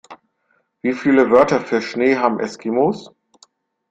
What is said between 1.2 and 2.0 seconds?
Wörter für